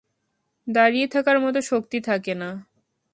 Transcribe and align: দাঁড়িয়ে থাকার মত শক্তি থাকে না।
দাঁড়িয়ে 0.67 1.07
থাকার 1.07 1.37
মত 1.39 1.55
শক্তি 1.61 1.97
থাকে 2.01 2.33
না। 2.35 2.49